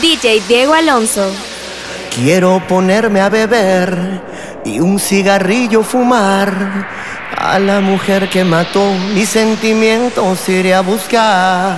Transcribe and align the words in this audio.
DJ 0.00 0.42
Diego 0.46 0.74
Alonso. 0.74 1.30
Quiero 2.14 2.62
ponerme 2.66 3.20
a 3.20 3.28
beber 3.28 4.22
y 4.64 4.80
un 4.80 4.98
cigarrillo 4.98 5.82
fumar. 5.82 6.88
A 7.36 7.58
la 7.58 7.80
mujer 7.80 8.28
que 8.28 8.44
mató 8.44 8.92
mis 9.14 9.28
sentimientos 9.28 10.48
iré 10.48 10.74
a 10.74 10.80
buscar. 10.80 11.76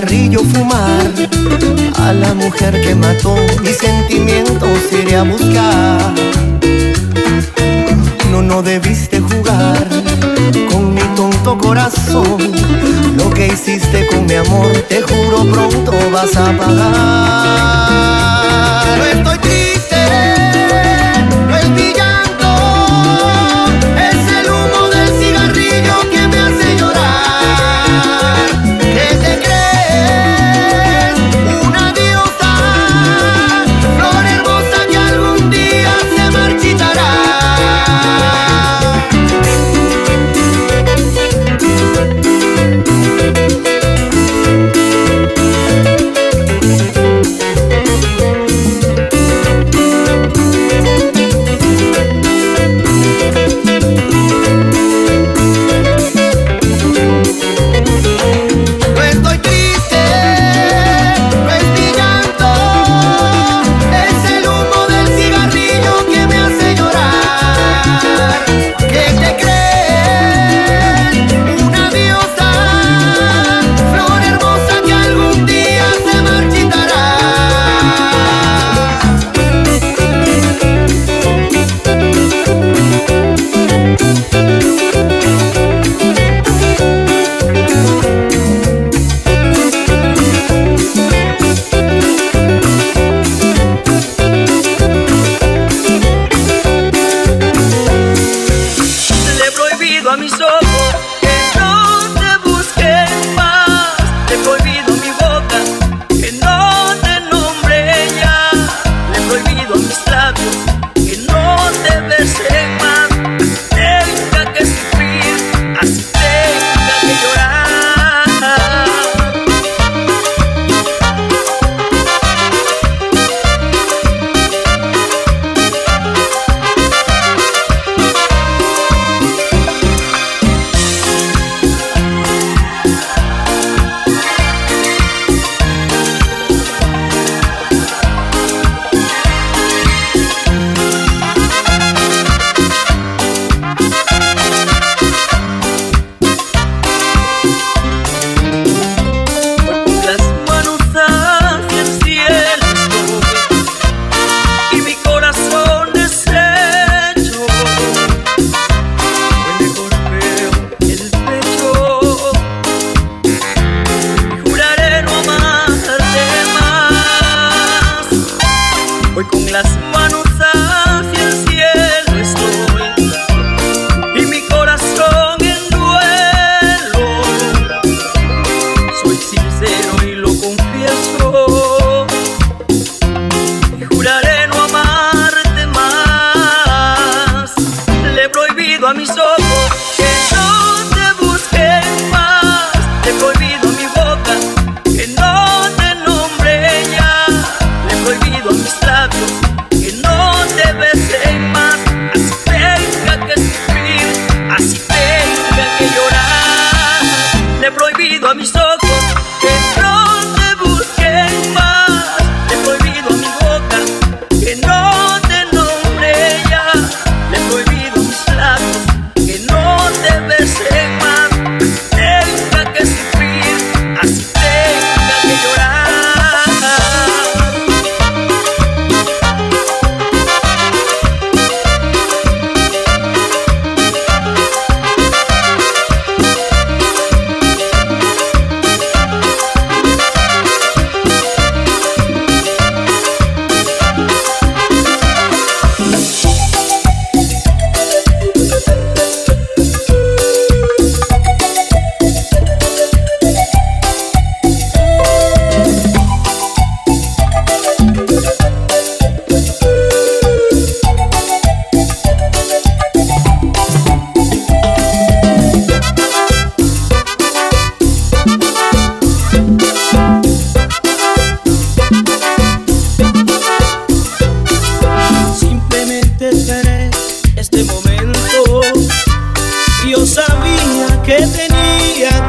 Cigarrillo 0.00 0.40
fumar. 0.40 1.12
A 1.98 2.12
la 2.12 2.34
mujer 2.34 2.80
que 2.80 2.94
mató 2.94 3.34
mis 3.62 3.76
sentimientos 3.76 4.78
iré 4.92 5.16
a 5.16 5.22
buscar. 5.22 6.14
No 8.30 8.42
no 8.42 8.62
debiste 8.62 9.20
jugar 9.20 9.86
con 10.70 10.94
mi 10.94 11.02
tonto 11.14 11.58
corazón. 11.58 12.38
Lo 13.16 13.30
que 13.30 13.48
hiciste 13.48 14.06
con 14.06 14.26
mi 14.26 14.34
amor 14.34 14.70
te 14.88 15.02
juro 15.02 15.44
pronto 15.50 15.92
vas 16.12 16.36
a 16.36 16.56
pagar. 16.56 18.00
Estoy 19.12 19.38
todo 19.38 19.69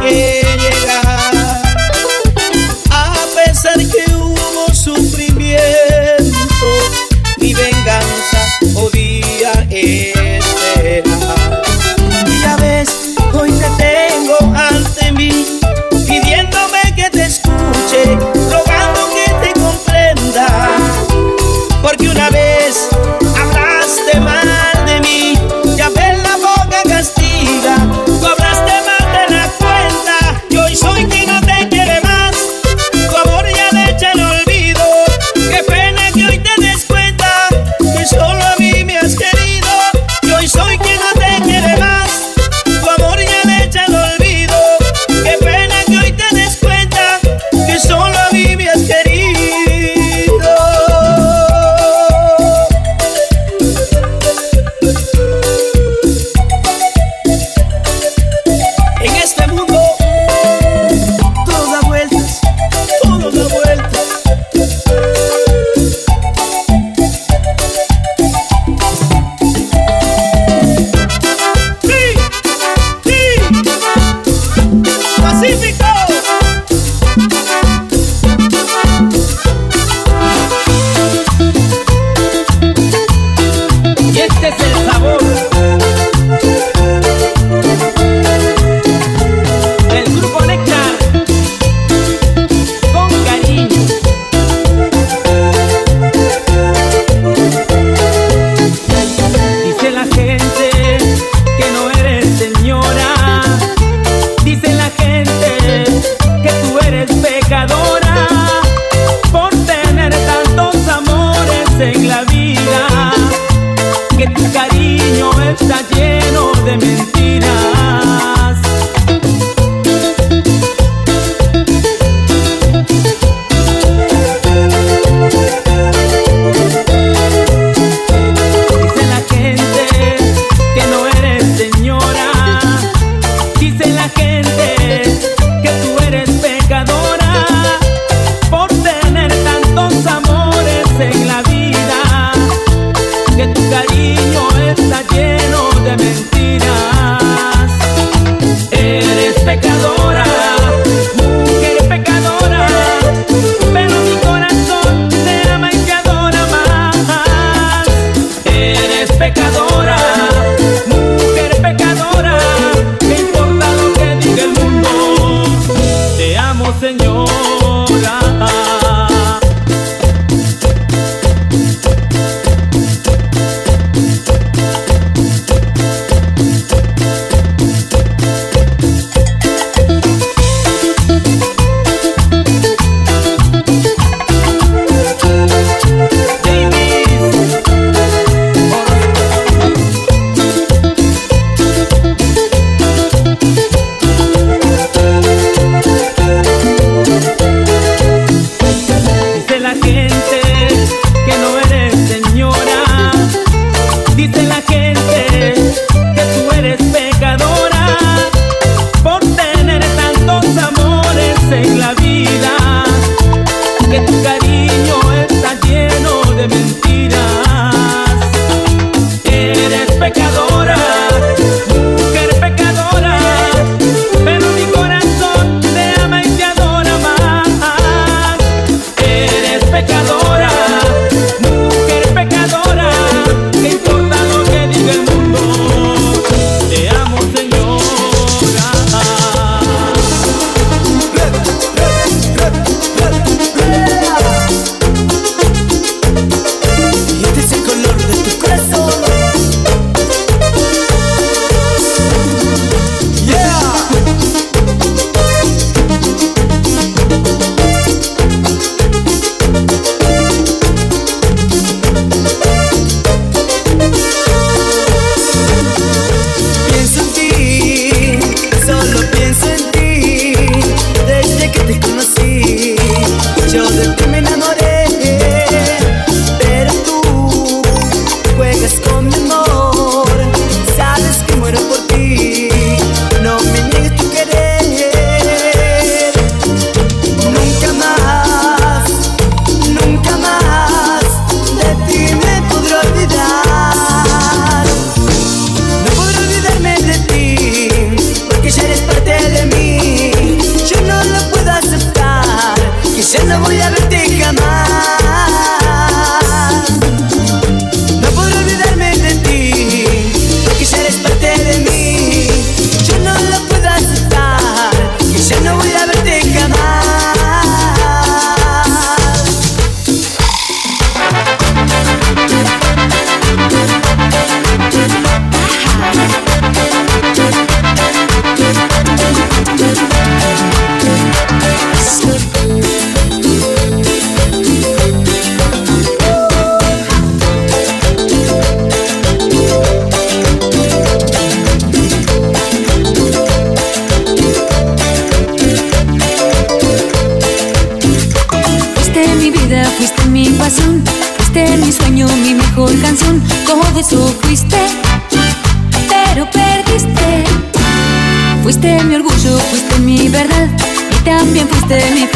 yeah. 0.10 0.31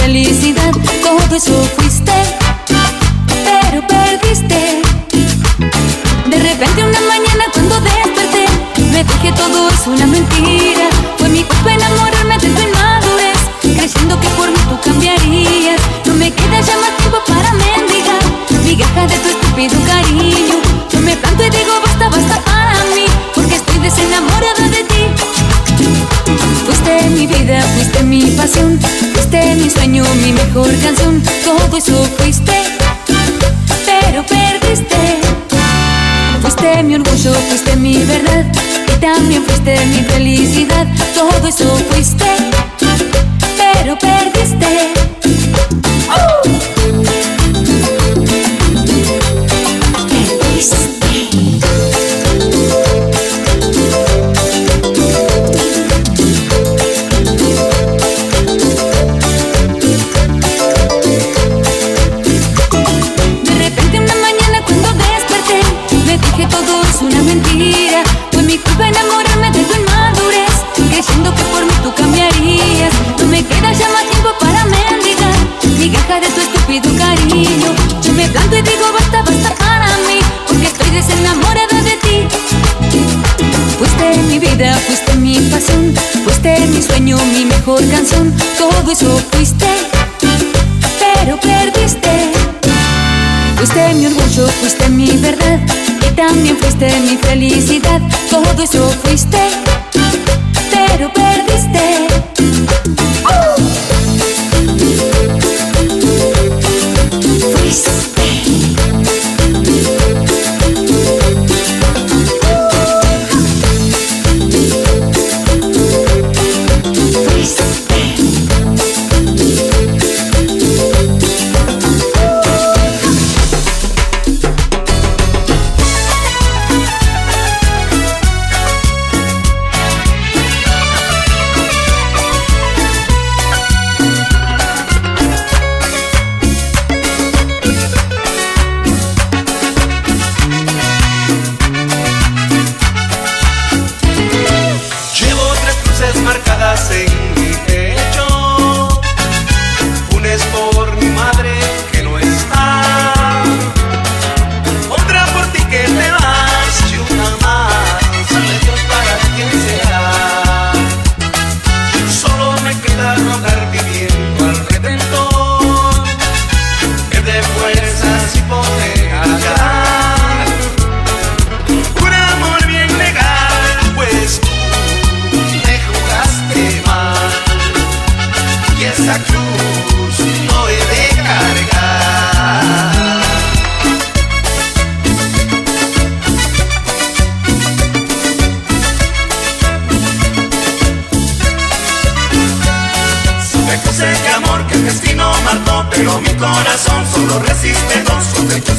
Eso 0.03 0.84
fuiste 86.23 86.59
mi 86.67 86.81
sueño, 86.81 87.17
mi 87.33 87.45
mejor 87.45 87.79
canción. 87.89 88.33
Todo 88.57 88.91
eso 88.91 89.17
fuiste, 89.31 89.65
pero 90.99 91.39
perdiste. 91.39 92.31
Fuiste 93.57 93.93
mi 93.95 94.05
orgullo, 94.05 94.47
fuiste 94.59 94.89
mi 94.89 95.07
verdad 95.17 95.59
y 96.07 96.15
también 96.15 96.57
fuiste 96.57 96.87
mi 97.01 97.17
felicidad. 97.17 98.01
Todo 98.29 98.63
eso 98.63 98.89
fuiste, 99.03 99.39
pero 100.71 101.11
perdiste. 101.13 102.07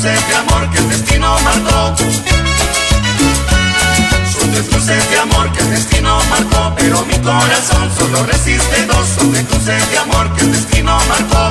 de 0.06 0.36
amor 0.36 0.70
que 0.70 0.78
el 0.78 0.88
destino 0.88 1.36
marcó. 1.40 1.96
Son 4.38 4.52
desluces 4.52 5.10
de 5.10 5.18
amor 5.18 5.50
que 5.50 5.60
el 5.62 5.70
destino 5.70 6.20
marcó, 6.30 6.72
pero 6.76 7.04
mi 7.06 7.18
corazón 7.18 7.90
solo 7.98 8.22
resiste 8.24 8.86
dos. 8.86 9.08
Son 9.18 9.32
desluces 9.32 9.90
de 9.90 9.98
amor 9.98 10.32
que 10.34 10.42
el 10.42 10.52
destino 10.52 10.96
marcó. 11.08 11.45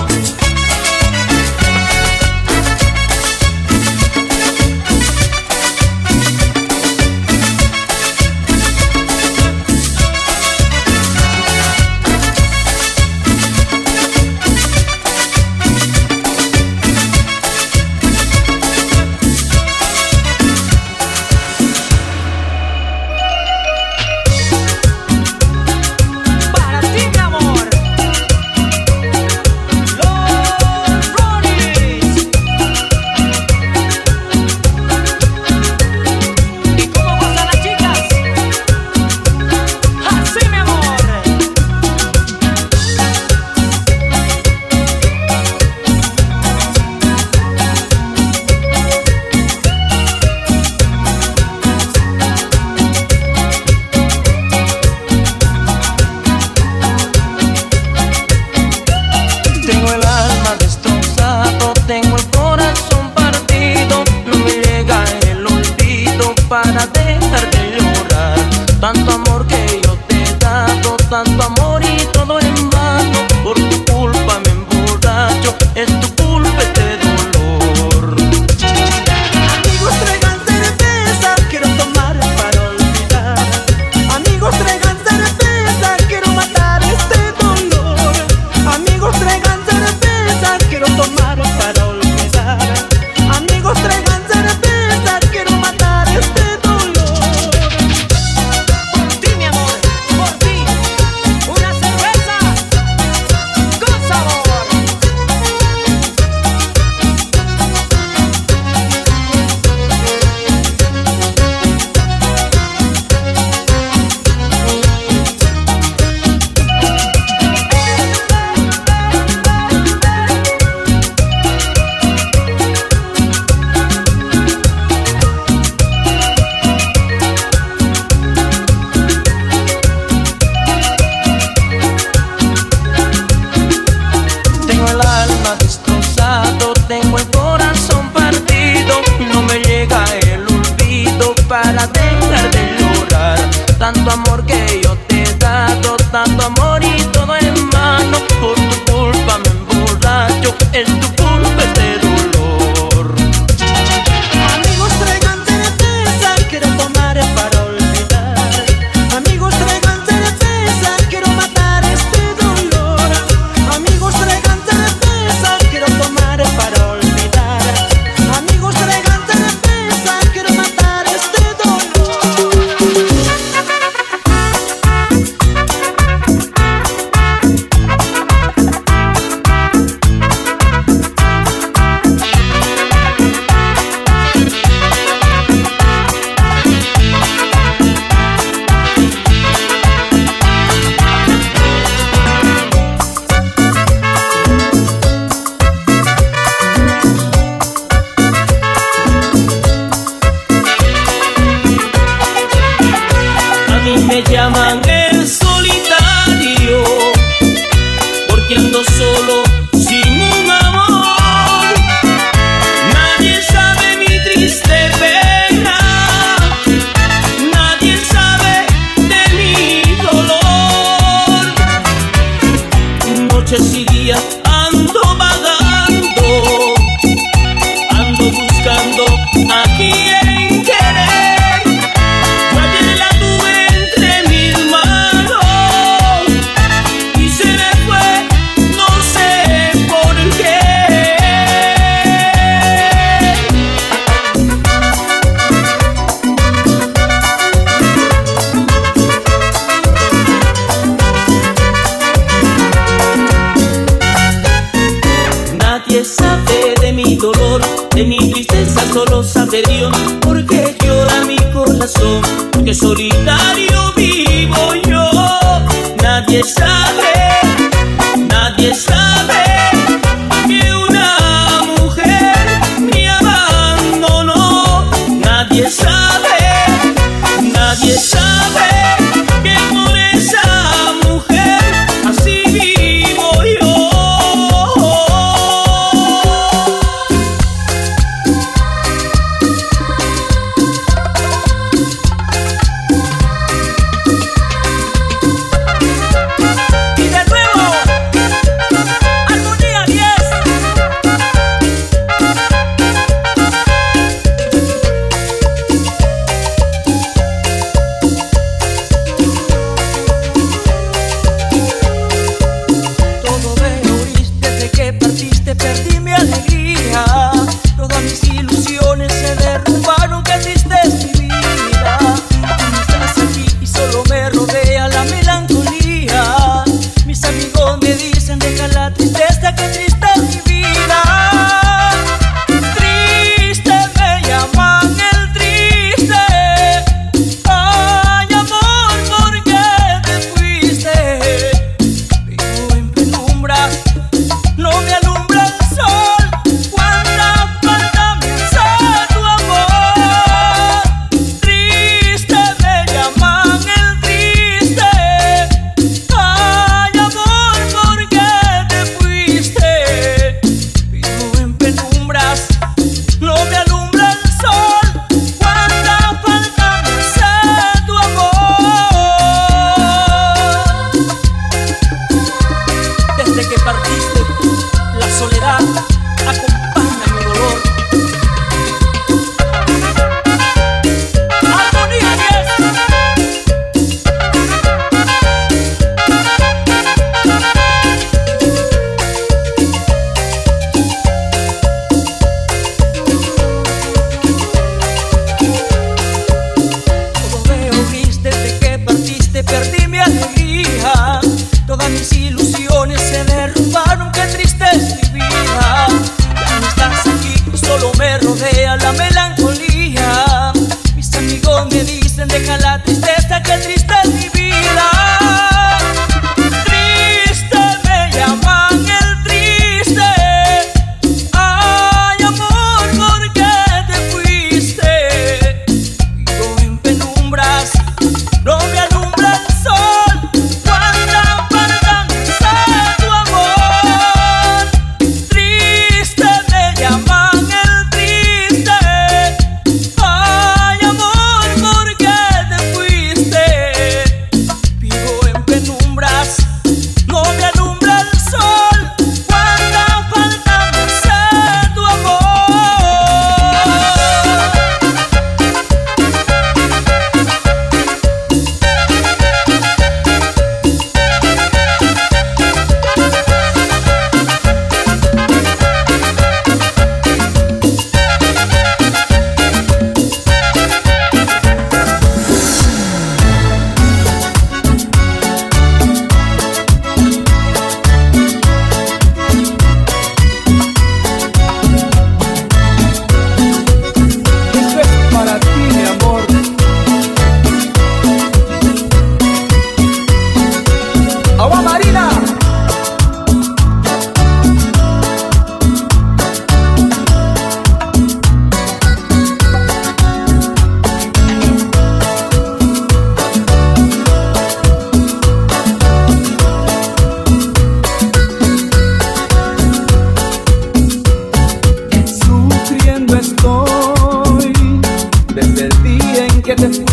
get 516.57 516.84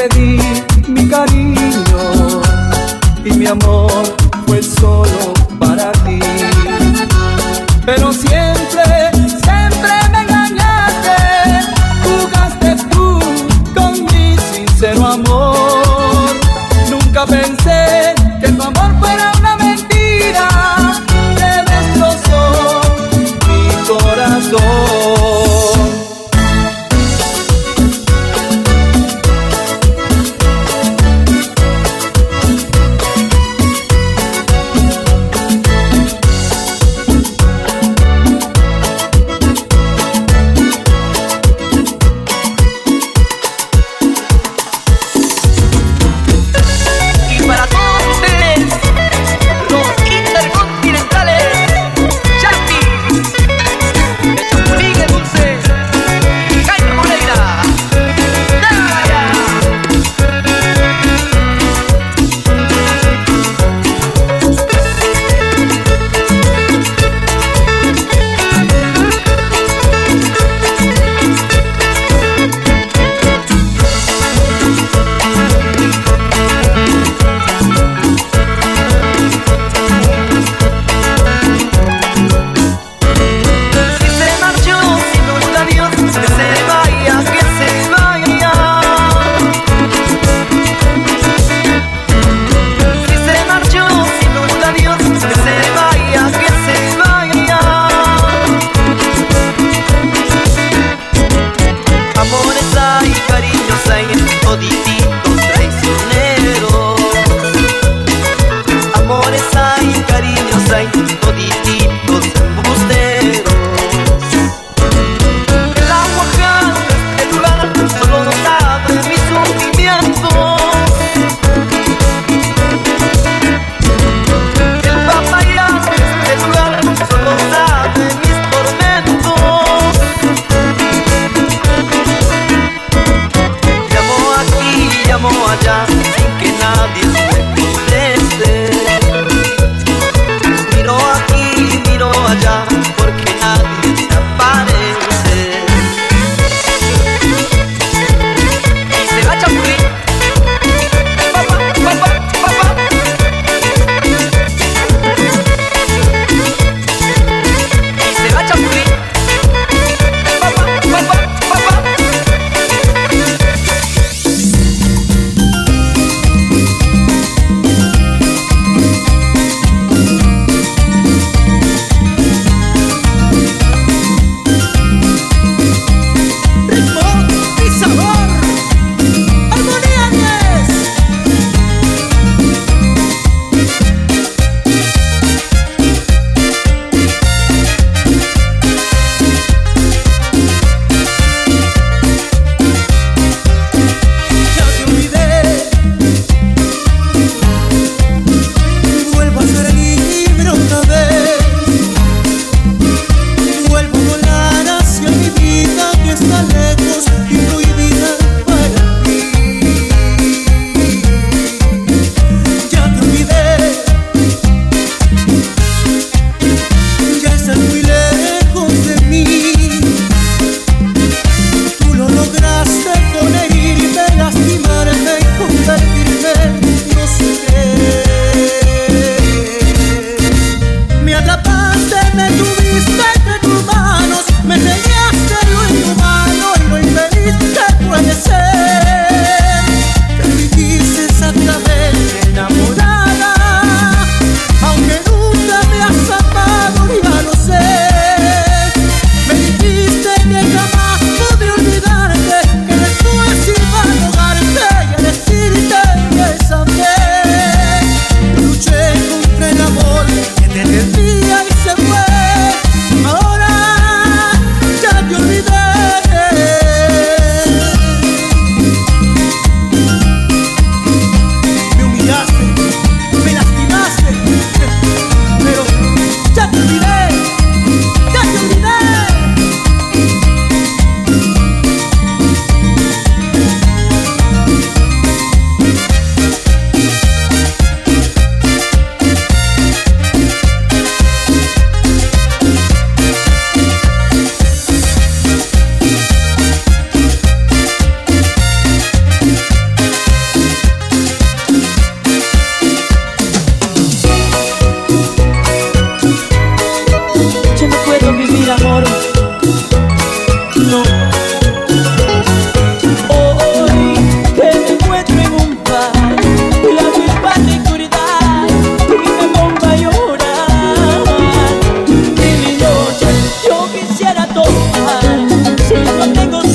te 0.00 0.08
di 0.18 0.40
mi 0.88 1.06
cariño 1.06 2.40
y 3.22 3.32
mi 3.32 3.46
amor 3.46 4.19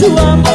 sua 0.06 0.36
mão. 0.36 0.55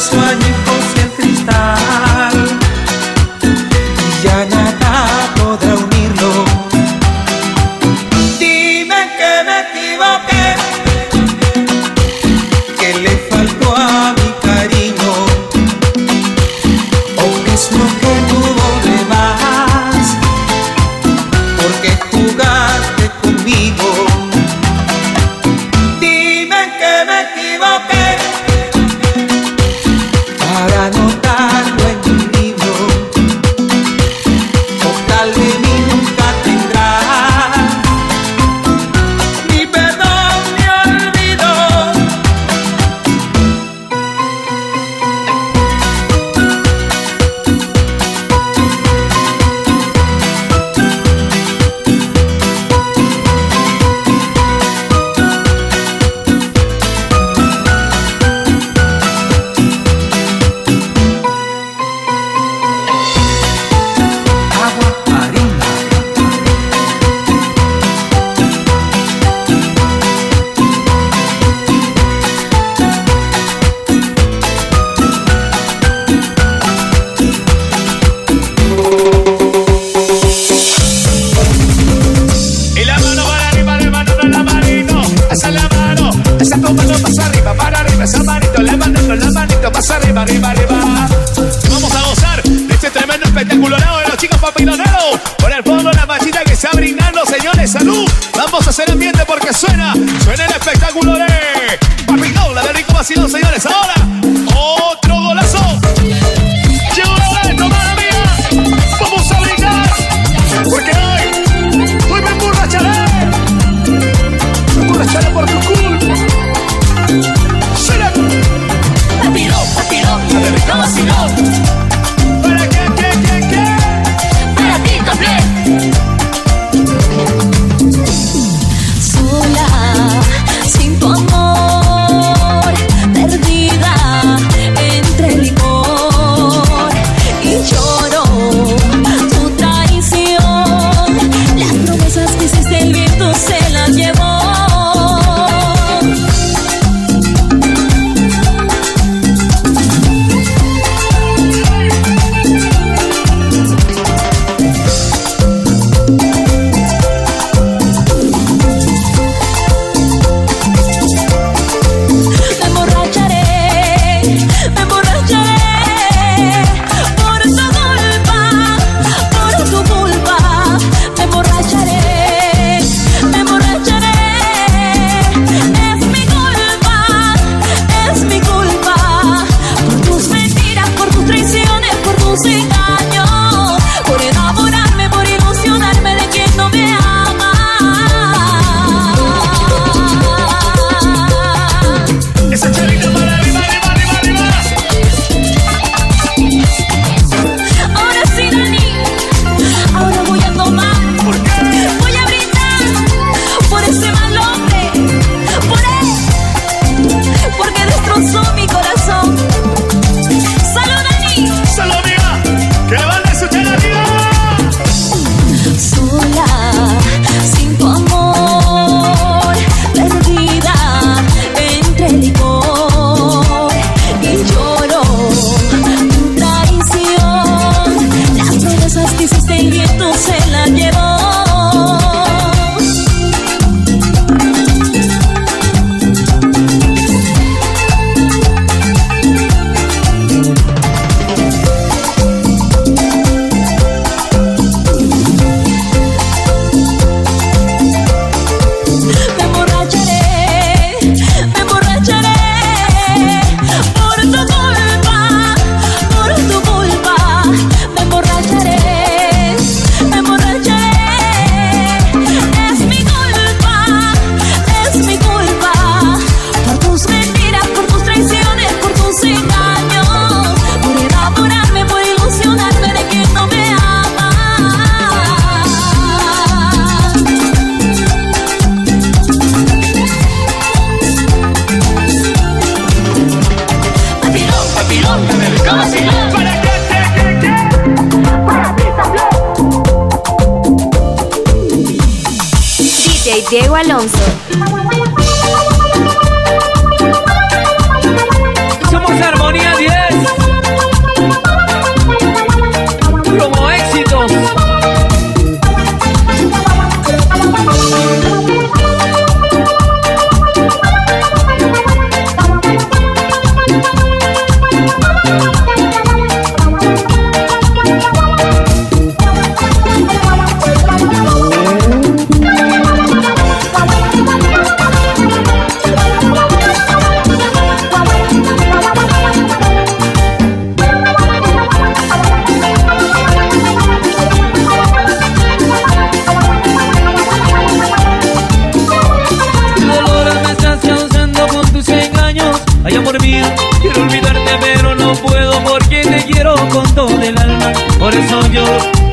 Свадеб 0.00 0.69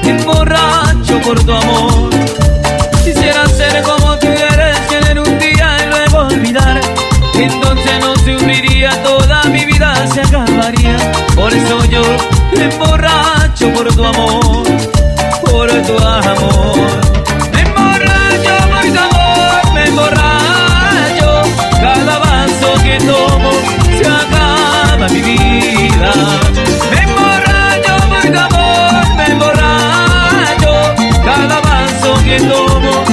me 0.04 0.10
emborracho 0.12 1.22
por 1.22 1.44
tu 1.44 1.52
amor. 1.52 1.77
Que 32.28 32.38
tomo 32.40 33.07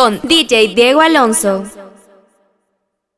con 0.00 0.18
DJ 0.22 0.74
Diego 0.74 1.02
Alonso. 1.02 1.79